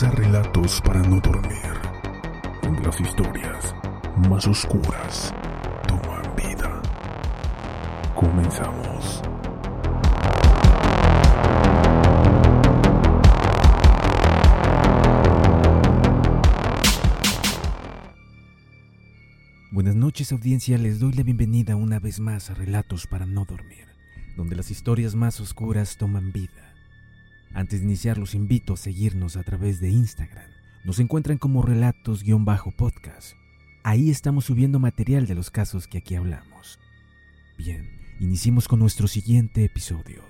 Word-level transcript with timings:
A 0.00 0.10
Relatos 0.12 0.80
para 0.80 1.00
no 1.00 1.18
dormir, 1.18 1.58
donde 2.62 2.82
las 2.82 3.00
historias 3.00 3.74
más 4.28 4.46
oscuras 4.46 5.34
toman 5.88 6.22
vida. 6.36 6.80
Comenzamos. 8.14 9.22
Buenas 19.72 19.96
noches 19.96 20.30
audiencia, 20.30 20.78
les 20.78 21.00
doy 21.00 21.12
la 21.14 21.24
bienvenida 21.24 21.74
una 21.74 21.98
vez 21.98 22.20
más 22.20 22.50
a 22.50 22.54
Relatos 22.54 23.08
para 23.08 23.26
no 23.26 23.44
dormir, 23.44 23.88
donde 24.36 24.54
las 24.54 24.70
historias 24.70 25.16
más 25.16 25.40
oscuras 25.40 25.96
toman 25.96 26.30
vida. 26.30 26.77
Antes 27.54 27.80
de 27.80 27.86
iniciar 27.86 28.18
los 28.18 28.34
invito 28.34 28.74
a 28.74 28.76
seguirnos 28.76 29.36
a 29.36 29.42
través 29.42 29.80
de 29.80 29.90
Instagram. 29.90 30.50
Nos 30.84 31.00
encuentran 31.00 31.38
como 31.38 31.62
relatos-podcast. 31.62 33.34
Ahí 33.82 34.10
estamos 34.10 34.44
subiendo 34.44 34.78
material 34.78 35.26
de 35.26 35.34
los 35.34 35.50
casos 35.50 35.88
que 35.88 35.98
aquí 35.98 36.14
hablamos. 36.14 36.78
Bien, 37.56 37.88
iniciemos 38.20 38.68
con 38.68 38.78
nuestro 38.78 39.08
siguiente 39.08 39.64
episodio. 39.64 40.22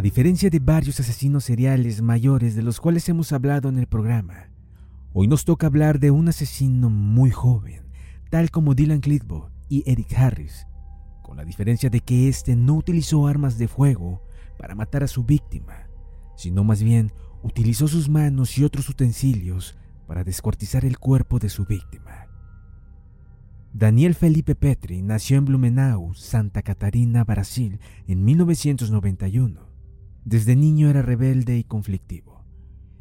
A 0.00 0.02
diferencia 0.02 0.48
de 0.48 0.60
varios 0.60 0.98
asesinos 0.98 1.44
seriales 1.44 2.00
mayores 2.00 2.54
de 2.54 2.62
los 2.62 2.80
cuales 2.80 3.06
hemos 3.10 3.32
hablado 3.32 3.68
en 3.68 3.76
el 3.76 3.86
programa, 3.86 4.48
hoy 5.12 5.26
nos 5.26 5.44
toca 5.44 5.66
hablar 5.66 6.00
de 6.00 6.10
un 6.10 6.28
asesino 6.28 6.88
muy 6.88 7.30
joven, 7.30 7.82
tal 8.30 8.50
como 8.50 8.74
Dylan 8.74 9.00
Clitbo 9.00 9.50
y 9.68 9.82
Eric 9.90 10.12
Harris, 10.16 10.66
con 11.22 11.36
la 11.36 11.44
diferencia 11.44 11.90
de 11.90 12.00
que 12.00 12.28
éste 12.28 12.56
no 12.56 12.74
utilizó 12.74 13.26
armas 13.26 13.58
de 13.58 13.68
fuego 13.68 14.22
para 14.56 14.74
matar 14.74 15.02
a 15.02 15.08
su 15.08 15.24
víctima, 15.24 15.88
sino 16.36 16.64
más 16.64 16.82
bien 16.82 17.12
utilizó 17.42 17.88
sus 17.88 18.08
manos 18.08 18.56
y 18.56 18.64
otros 18.64 18.88
utensilios 18.88 19.76
para 20.06 20.24
descuartizar 20.24 20.84
el 20.84 20.98
cuerpo 20.98 21.38
de 21.38 21.48
su 21.48 21.64
víctima. 21.64 22.28
Daniel 23.72 24.14
Felipe 24.14 24.54
Petri 24.56 25.02
nació 25.02 25.38
en 25.38 25.44
Blumenau, 25.44 26.14
Santa 26.14 26.62
Catarina, 26.62 27.22
Brasil, 27.22 27.78
en 28.08 28.24
1991. 28.24 29.60
Desde 30.24 30.56
niño 30.56 30.90
era 30.90 31.02
rebelde 31.02 31.56
y 31.56 31.64
conflictivo. 31.64 32.44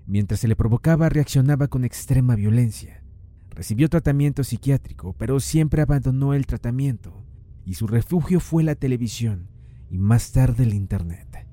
Mientras 0.06 0.40
se 0.40 0.48
le 0.48 0.56
provocaba 0.56 1.10
reaccionaba 1.10 1.68
con 1.68 1.86
extrema 1.86 2.36
violencia. 2.36 2.99
Recibió 3.52 3.90
tratamiento 3.90 4.44
psiquiátrico, 4.44 5.14
pero 5.18 5.40
siempre 5.40 5.82
abandonó 5.82 6.34
el 6.34 6.46
tratamiento 6.46 7.24
y 7.66 7.76
su 7.76 7.88
refugio 7.88 8.40
fue 8.40 8.64
la 8.64 8.76
televisión 8.76 9.48
y 9.90 9.98
más 9.98 10.32
tarde 10.32 10.64
el 10.64 10.74
Internet. 10.74 11.48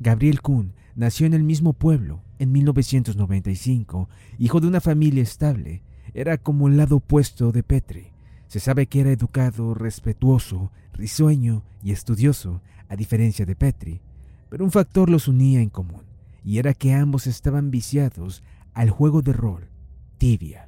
Gabriel 0.00 0.40
Kuhn 0.40 0.74
nació 0.94 1.26
en 1.26 1.34
el 1.34 1.44
mismo 1.44 1.72
pueblo 1.72 2.22
en 2.38 2.52
1995, 2.52 4.08
hijo 4.38 4.60
de 4.60 4.68
una 4.68 4.80
familia 4.80 5.22
estable. 5.22 5.82
Era 6.14 6.38
como 6.38 6.68
el 6.68 6.76
lado 6.76 6.96
opuesto 6.96 7.52
de 7.52 7.62
Petri. 7.62 8.12
Se 8.46 8.60
sabe 8.60 8.86
que 8.86 9.00
era 9.00 9.10
educado, 9.10 9.74
respetuoso, 9.74 10.72
risueño 10.92 11.64
y 11.82 11.92
estudioso, 11.92 12.62
a 12.88 12.96
diferencia 12.96 13.44
de 13.44 13.56
Petri, 13.56 14.00
pero 14.48 14.64
un 14.64 14.70
factor 14.70 15.10
los 15.10 15.28
unía 15.28 15.60
en 15.60 15.68
común, 15.68 16.02
y 16.42 16.58
era 16.58 16.74
que 16.74 16.94
ambos 16.94 17.26
estaban 17.26 17.70
viciados 17.70 18.42
al 18.72 18.90
juego 18.90 19.22
de 19.22 19.32
rol, 19.32 19.68
tibia. 20.16 20.67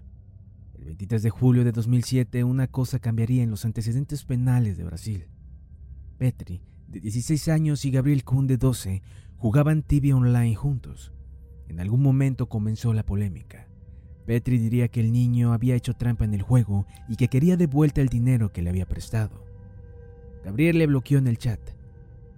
El 0.91 0.97
23 0.97 1.23
de 1.23 1.31
julio 1.31 1.63
de 1.63 1.71
2007 1.71 2.43
una 2.43 2.67
cosa 2.67 2.99
cambiaría 2.99 3.45
en 3.45 3.51
los 3.51 3.65
antecedentes 3.65 4.25
penales 4.25 4.77
de 4.77 4.83
Brasil. 4.83 5.29
Petri, 6.19 6.63
de 6.89 6.99
16 6.99 7.47
años, 7.47 7.85
y 7.85 7.93
Gabriel 7.93 8.25
Kuhn, 8.25 8.49
de 8.49 8.57
12, 8.57 9.01
jugaban 9.37 9.85
tibia 9.85 10.17
online 10.17 10.57
juntos. 10.57 11.13
En 11.69 11.79
algún 11.79 12.03
momento 12.03 12.49
comenzó 12.49 12.93
la 12.93 13.07
polémica. 13.07 13.69
Petri 14.27 14.59
diría 14.59 14.89
que 14.89 14.99
el 14.99 15.13
niño 15.13 15.53
había 15.53 15.77
hecho 15.77 15.95
trampa 15.95 16.25
en 16.25 16.35
el 16.35 16.43
juego 16.43 16.87
y 17.09 17.15
que 17.15 17.29
quería 17.29 17.57
de 17.57 17.69
vuelta 17.69 18.01
el 18.01 18.09
dinero 18.09 18.53
que 18.53 18.61
le 18.61 18.71
había 18.71 18.89
prestado. 18.89 19.45
Gabriel 20.45 20.79
le 20.79 20.89
bloqueó 20.89 21.21
en 21.21 21.29
el 21.29 21.39
chat. 21.39 21.61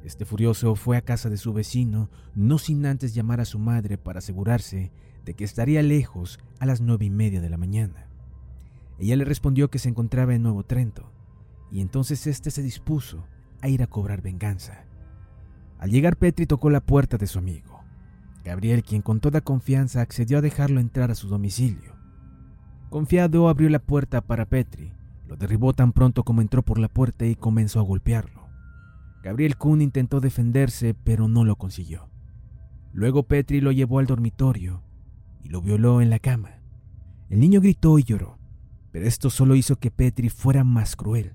Este 0.05 0.27
furioso 0.27 0.75
fue 0.75 0.99
a 0.99 1.03
casa 1.03 1.31
de 1.31 1.39
su 1.39 1.55
vecino, 1.55 2.11
no 2.35 2.59
sin 2.59 2.85
antes 2.85 3.15
llamar 3.15 3.41
a 3.41 3.47
su 3.47 3.59
madre 3.59 3.97
para 3.97 4.19
asegurarse 4.19 4.93
de 5.25 5.33
que 5.33 5.45
estaría 5.45 5.81
lejos 5.81 6.39
a 6.59 6.67
las 6.67 6.83
nueve 6.83 7.07
y 7.07 7.11
media 7.11 7.41
de 7.41 7.49
la 7.49 7.57
mañana. 7.57 8.12
Ella 9.03 9.17
le 9.17 9.25
respondió 9.25 9.69
que 9.69 9.81
se 9.81 9.89
encontraba 9.89 10.33
en 10.33 10.45
Nuevo 10.45 10.63
Trento, 10.63 11.11
y 11.73 11.81
entonces 11.81 12.25
éste 12.29 12.53
se 12.53 12.63
dispuso 12.63 13.27
a 13.61 13.69
ir 13.69 13.83
a 13.83 13.89
cobrar 13.89 14.23
venganza. 14.23 14.85
Al 15.81 15.91
llegar 15.91 16.17
Petri 16.19 16.47
tocó 16.47 16.71
la 16.71 16.81
puerta 16.81 17.19
de 17.19 17.27
su 17.27 17.41
amigo. 17.41 17.81
Gabriel, 18.45 18.85
quien 18.85 19.03
con 19.03 19.19
toda 19.19 19.41
confianza 19.41 20.03
accedió 20.03 20.39
a 20.39 20.41
dejarlo 20.41 20.79
entrar 20.79 21.11
a 21.11 21.17
su 21.17 21.27
domicilio. 21.27 21.97
Confiado 22.91 23.49
abrió 23.49 23.69
la 23.71 23.81
puerta 23.81 24.21
para 24.21 24.47
Petri, 24.47 24.93
lo 25.27 25.35
derribó 25.35 25.73
tan 25.73 25.93
pronto 25.93 26.23
como 26.23 26.41
entró 26.41 26.63
por 26.63 26.79
la 26.79 26.87
puerta 26.87 27.27
y 27.27 27.35
comenzó 27.35 27.81
a 27.81 27.83
golpearlo. 27.83 28.47
Gabriel 29.25 29.57
Kuhn 29.57 29.83
intentó 29.83 30.21
defenderse, 30.21 30.95
pero 30.95 31.27
no 31.27 31.45
lo 31.45 31.57
consiguió. 31.57 32.09
Luego 32.93 33.25
Petri 33.25 33.61
lo 33.61 33.73
llevó 33.73 33.99
al 33.99 34.07
dormitorio 34.07 34.85
y 35.43 35.49
lo 35.49 35.61
violó 35.61 36.03
en 36.03 36.11
la 36.11 36.21
cama. 36.21 36.61
El 37.31 37.41
niño 37.41 37.61
gritó 37.61 37.99
y 37.99 38.05
lloró. 38.05 38.42
Pero 38.93 39.07
esto 39.07 39.31
solo 39.31 39.57
hizo 39.57 39.77
que 39.77 39.91
Petri 39.91 40.29
fuera 40.29 40.63
más 40.63 40.95
cruel. 40.95 41.35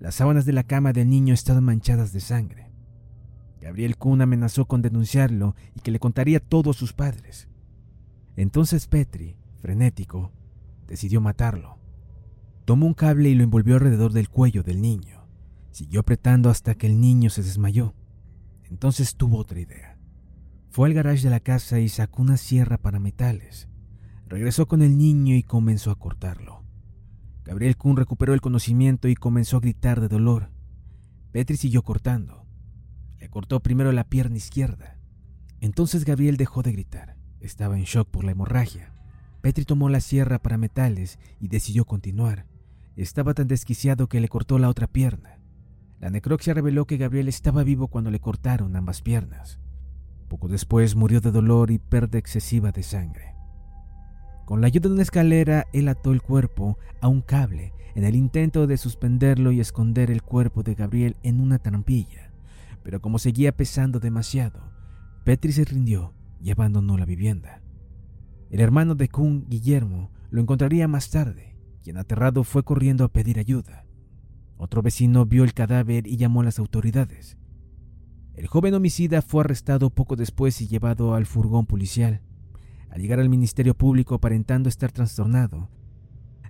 Las 0.00 0.16
sábanas 0.16 0.46
de 0.46 0.52
la 0.52 0.64
cama 0.64 0.92
del 0.92 1.10
niño 1.10 1.34
estaban 1.34 1.62
manchadas 1.62 2.12
de 2.12 2.20
sangre. 2.20 2.72
Gabriel 3.60 3.96
Kuhn 3.96 4.22
amenazó 4.22 4.66
con 4.66 4.80
denunciarlo 4.80 5.54
y 5.74 5.80
que 5.80 5.90
le 5.90 5.98
contaría 5.98 6.40
todo 6.40 6.70
a 6.70 6.74
sus 6.74 6.92
padres. 6.92 7.48
Entonces 8.36 8.86
Petri, 8.86 9.36
frenético, 9.60 10.32
decidió 10.86 11.20
matarlo. 11.20 11.78
Tomó 12.64 12.86
un 12.86 12.94
cable 12.94 13.28
y 13.28 13.34
lo 13.34 13.44
envolvió 13.44 13.74
alrededor 13.74 14.12
del 14.12 14.28
cuello 14.28 14.62
del 14.62 14.80
niño. 14.80 15.26
Siguió 15.70 16.00
apretando 16.00 16.48
hasta 16.48 16.74
que 16.74 16.86
el 16.86 17.00
niño 17.00 17.30
se 17.30 17.42
desmayó. 17.42 17.94
Entonces 18.64 19.16
tuvo 19.16 19.38
otra 19.38 19.60
idea. 19.60 19.98
Fue 20.70 20.88
al 20.88 20.94
garage 20.94 21.22
de 21.22 21.30
la 21.30 21.40
casa 21.40 21.80
y 21.80 21.88
sacó 21.88 22.22
una 22.22 22.36
sierra 22.36 22.78
para 22.78 23.00
metales. 23.00 23.68
Regresó 24.28 24.68
con 24.68 24.82
el 24.82 24.98
niño 24.98 25.34
y 25.34 25.42
comenzó 25.42 25.90
a 25.90 25.98
cortarlo. 25.98 26.62
Gabriel 27.44 27.78
Kuhn 27.78 27.96
recuperó 27.96 28.34
el 28.34 28.42
conocimiento 28.42 29.08
y 29.08 29.14
comenzó 29.14 29.56
a 29.56 29.60
gritar 29.60 30.02
de 30.02 30.08
dolor. 30.08 30.50
Petri 31.32 31.56
siguió 31.56 31.82
cortando. 31.82 32.44
Le 33.18 33.30
cortó 33.30 33.60
primero 33.60 33.90
la 33.90 34.04
pierna 34.04 34.36
izquierda. 34.36 34.98
Entonces 35.62 36.04
Gabriel 36.04 36.36
dejó 36.36 36.62
de 36.62 36.72
gritar. 36.72 37.16
Estaba 37.40 37.78
en 37.78 37.84
shock 37.84 38.10
por 38.10 38.24
la 38.24 38.32
hemorragia. 38.32 38.92
Petri 39.40 39.64
tomó 39.64 39.88
la 39.88 40.00
sierra 40.00 40.38
para 40.38 40.58
metales 40.58 41.18
y 41.40 41.48
decidió 41.48 41.86
continuar. 41.86 42.44
Estaba 42.96 43.32
tan 43.32 43.48
desquiciado 43.48 44.10
que 44.10 44.20
le 44.20 44.28
cortó 44.28 44.58
la 44.58 44.68
otra 44.68 44.88
pierna. 44.88 45.38
La 46.00 46.10
necropsia 46.10 46.52
reveló 46.52 46.86
que 46.86 46.98
Gabriel 46.98 47.28
estaba 47.28 47.64
vivo 47.64 47.88
cuando 47.88 48.10
le 48.10 48.20
cortaron 48.20 48.76
ambas 48.76 49.00
piernas. 49.00 49.58
Poco 50.28 50.48
después 50.48 50.96
murió 50.96 51.22
de 51.22 51.30
dolor 51.30 51.70
y 51.70 51.78
pérdida 51.78 52.18
excesiva 52.18 52.72
de 52.72 52.82
sangre. 52.82 53.37
Con 54.48 54.62
la 54.62 54.68
ayuda 54.68 54.88
de 54.88 54.94
una 54.94 55.02
escalera, 55.02 55.66
él 55.74 55.88
ató 55.88 56.10
el 56.10 56.22
cuerpo 56.22 56.78
a 57.02 57.08
un 57.08 57.20
cable 57.20 57.74
en 57.94 58.04
el 58.04 58.16
intento 58.16 58.66
de 58.66 58.78
suspenderlo 58.78 59.52
y 59.52 59.60
esconder 59.60 60.10
el 60.10 60.22
cuerpo 60.22 60.62
de 60.62 60.74
Gabriel 60.74 61.16
en 61.22 61.42
una 61.42 61.58
trampilla. 61.58 62.32
Pero 62.82 63.02
como 63.02 63.18
seguía 63.18 63.54
pesando 63.54 64.00
demasiado, 64.00 64.72
Petri 65.22 65.52
se 65.52 65.66
rindió 65.66 66.14
y 66.40 66.50
abandonó 66.50 66.96
la 66.96 67.04
vivienda. 67.04 67.60
El 68.48 68.60
hermano 68.60 68.94
de 68.94 69.10
Kuhn, 69.10 69.44
Guillermo, 69.50 70.12
lo 70.30 70.40
encontraría 70.40 70.88
más 70.88 71.10
tarde, 71.10 71.54
quien 71.82 71.98
aterrado 71.98 72.42
fue 72.42 72.62
corriendo 72.62 73.04
a 73.04 73.12
pedir 73.12 73.38
ayuda. 73.38 73.84
Otro 74.56 74.80
vecino 74.80 75.26
vio 75.26 75.44
el 75.44 75.52
cadáver 75.52 76.06
y 76.06 76.16
llamó 76.16 76.40
a 76.40 76.44
las 76.44 76.58
autoridades. 76.58 77.36
El 78.34 78.46
joven 78.46 78.72
homicida 78.72 79.20
fue 79.20 79.44
arrestado 79.44 79.90
poco 79.90 80.16
después 80.16 80.58
y 80.62 80.68
llevado 80.68 81.12
al 81.12 81.26
furgón 81.26 81.66
policial. 81.66 82.22
Al 82.90 83.00
llegar 83.00 83.20
al 83.20 83.28
Ministerio 83.28 83.74
Público 83.74 84.14
aparentando 84.14 84.68
estar 84.68 84.92
trastornado, 84.92 85.68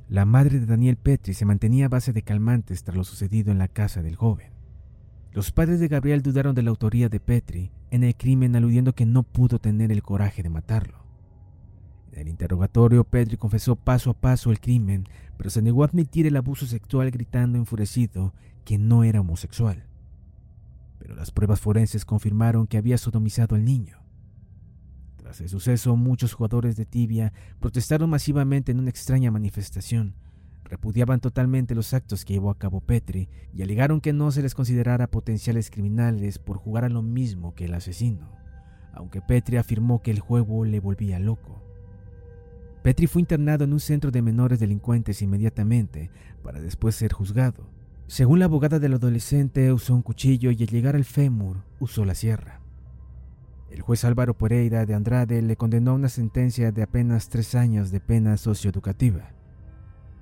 la 0.08 0.24
madre 0.24 0.60
de 0.60 0.66
Daniel 0.66 0.96
Petri 0.96 1.34
se 1.34 1.44
mantenía 1.44 1.86
a 1.86 1.90
base 1.90 2.12
de 2.12 2.22
calmantes 2.22 2.82
tras 2.82 2.96
lo 2.96 3.04
sucedido 3.04 3.52
en 3.52 3.58
la 3.58 3.68
casa 3.68 4.02
del 4.02 4.16
joven. 4.16 4.52
Los 5.32 5.52
padres 5.52 5.80
de 5.80 5.88
Gabriel 5.88 6.22
dudaron 6.22 6.54
de 6.54 6.62
la 6.62 6.70
autoría 6.70 7.08
de 7.08 7.20
Petri 7.20 7.70
en 7.90 8.02
el 8.04 8.16
crimen 8.16 8.56
aludiendo 8.56 8.94
que 8.94 9.04
no 9.04 9.22
pudo 9.22 9.58
tener 9.58 9.92
el 9.92 10.02
coraje 10.02 10.42
de 10.42 10.48
matarlo. 10.48 11.04
En 12.12 12.22
el 12.22 12.28
interrogatorio, 12.28 13.04
Petri 13.04 13.36
confesó 13.36 13.76
paso 13.76 14.10
a 14.10 14.14
paso 14.14 14.50
el 14.50 14.60
crimen, 14.60 15.06
pero 15.36 15.50
se 15.50 15.62
negó 15.62 15.82
a 15.82 15.86
admitir 15.86 16.26
el 16.26 16.36
abuso 16.36 16.66
sexual 16.66 17.10
gritando 17.10 17.58
enfurecido 17.58 18.32
que 18.64 18.78
no 18.78 19.04
era 19.04 19.20
homosexual. 19.20 19.84
Pero 20.98 21.14
las 21.14 21.30
pruebas 21.30 21.60
forenses 21.60 22.04
confirmaron 22.04 22.66
que 22.66 22.78
había 22.78 22.98
sodomizado 22.98 23.54
al 23.54 23.64
niño. 23.64 23.98
Tras 25.28 25.42
el 25.42 25.50
suceso, 25.50 25.94
muchos 25.94 26.32
jugadores 26.32 26.74
de 26.76 26.86
tibia 26.86 27.34
protestaron 27.60 28.08
masivamente 28.08 28.72
en 28.72 28.78
una 28.78 28.88
extraña 28.88 29.30
manifestación. 29.30 30.14
Repudiaban 30.64 31.20
totalmente 31.20 31.74
los 31.74 31.92
actos 31.92 32.24
que 32.24 32.32
llevó 32.32 32.50
a 32.50 32.56
cabo 32.56 32.80
Petri 32.80 33.28
y 33.52 33.60
alegaron 33.60 34.00
que 34.00 34.14
no 34.14 34.32
se 34.32 34.40
les 34.40 34.54
considerara 34.54 35.10
potenciales 35.10 35.70
criminales 35.70 36.38
por 36.38 36.56
jugar 36.56 36.86
a 36.86 36.88
lo 36.88 37.02
mismo 37.02 37.54
que 37.54 37.66
el 37.66 37.74
asesino, 37.74 38.38
aunque 38.94 39.20
Petri 39.20 39.58
afirmó 39.58 40.00
que 40.00 40.12
el 40.12 40.20
juego 40.20 40.64
le 40.64 40.80
volvía 40.80 41.18
loco. 41.18 41.62
Petri 42.82 43.06
fue 43.06 43.20
internado 43.20 43.64
en 43.64 43.74
un 43.74 43.80
centro 43.80 44.10
de 44.10 44.22
menores 44.22 44.58
delincuentes 44.58 45.20
inmediatamente 45.20 46.10
para 46.42 46.58
después 46.58 46.94
ser 46.94 47.12
juzgado. 47.12 47.68
Según 48.06 48.38
la 48.38 48.46
abogada 48.46 48.78
del 48.78 48.94
adolescente, 48.94 49.74
usó 49.74 49.94
un 49.94 50.00
cuchillo 50.00 50.50
y 50.52 50.62
al 50.62 50.68
llegar 50.70 50.96
al 50.96 51.04
fémur 51.04 51.64
usó 51.80 52.06
la 52.06 52.14
sierra. 52.14 52.57
El 53.70 53.82
juez 53.82 54.04
Álvaro 54.04 54.34
Pereira 54.36 54.86
de 54.86 54.94
Andrade 54.94 55.42
le 55.42 55.56
condenó 55.56 55.92
a 55.92 55.94
una 55.94 56.08
sentencia 56.08 56.72
de 56.72 56.82
apenas 56.82 57.28
tres 57.28 57.54
años 57.54 57.90
de 57.90 58.00
pena 58.00 58.36
socioeducativa. 58.36 59.30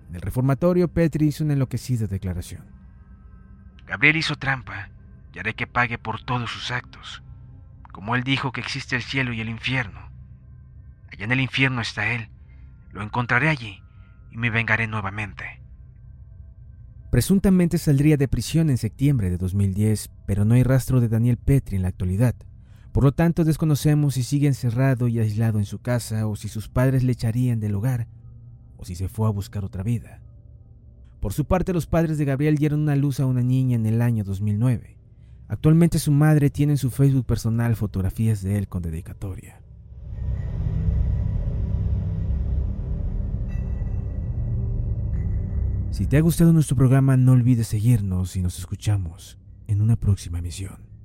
En 0.08 0.16
el 0.16 0.20
reformatorio, 0.20 0.88
Petri 0.88 1.26
hizo 1.26 1.44
una 1.44 1.52
enloquecida 1.52 2.06
declaración. 2.06 2.64
Gabriel 3.86 4.16
hizo 4.16 4.36
trampa 4.36 4.90
y 5.32 5.38
haré 5.38 5.54
que 5.54 5.66
pague 5.66 5.98
por 5.98 6.22
todos 6.22 6.50
sus 6.50 6.70
actos. 6.70 7.22
Como 7.92 8.16
él 8.16 8.24
dijo 8.24 8.52
que 8.52 8.60
existe 8.60 8.96
el 8.96 9.02
cielo 9.02 9.32
y 9.32 9.40
el 9.40 9.48
infierno. 9.48 10.10
Allá 11.12 11.24
en 11.24 11.32
el 11.32 11.40
infierno 11.40 11.80
está 11.80 12.12
él. 12.12 12.28
Lo 12.90 13.02
encontraré 13.02 13.48
allí 13.48 13.82
y 14.30 14.36
me 14.36 14.50
vengaré 14.50 14.86
nuevamente. 14.86 15.44
Presuntamente 17.10 17.78
saldría 17.78 18.16
de 18.16 18.28
prisión 18.28 18.70
en 18.70 18.78
septiembre 18.78 19.30
de 19.30 19.38
2010, 19.38 20.10
pero 20.26 20.44
no 20.44 20.54
hay 20.54 20.64
rastro 20.64 21.00
de 21.00 21.08
Daniel 21.08 21.36
Petri 21.36 21.76
en 21.76 21.82
la 21.82 21.88
actualidad. 21.88 22.34
Por 22.96 23.04
lo 23.04 23.12
tanto, 23.12 23.44
desconocemos 23.44 24.14
si 24.14 24.22
sigue 24.22 24.46
encerrado 24.46 25.06
y 25.06 25.18
aislado 25.18 25.58
en 25.58 25.66
su 25.66 25.80
casa 25.80 26.26
o 26.26 26.34
si 26.34 26.48
sus 26.48 26.70
padres 26.70 27.04
le 27.04 27.12
echarían 27.12 27.60
del 27.60 27.74
hogar 27.74 28.08
o 28.78 28.86
si 28.86 28.94
se 28.94 29.10
fue 29.10 29.28
a 29.28 29.32
buscar 29.32 29.66
otra 29.66 29.82
vida. 29.82 30.22
Por 31.20 31.34
su 31.34 31.44
parte, 31.44 31.74
los 31.74 31.84
padres 31.84 32.16
de 32.16 32.24
Gabriel 32.24 32.56
dieron 32.56 32.80
una 32.80 32.96
luz 32.96 33.20
a 33.20 33.26
una 33.26 33.42
niña 33.42 33.76
en 33.76 33.84
el 33.84 34.00
año 34.00 34.24
2009. 34.24 34.96
Actualmente 35.46 35.98
su 35.98 36.10
madre 36.10 36.48
tiene 36.48 36.72
en 36.72 36.78
su 36.78 36.90
Facebook 36.90 37.26
personal 37.26 37.76
fotografías 37.76 38.42
de 38.42 38.56
él 38.56 38.66
con 38.66 38.80
dedicatoria. 38.80 39.60
Si 45.90 46.06
te 46.06 46.16
ha 46.16 46.22
gustado 46.22 46.54
nuestro 46.54 46.76
programa, 46.76 47.18
no 47.18 47.32
olvides 47.32 47.66
seguirnos 47.66 48.36
y 48.36 48.40
nos 48.40 48.58
escuchamos 48.58 49.36
en 49.66 49.82
una 49.82 49.96
próxima 49.96 50.38
emisión. 50.38 50.95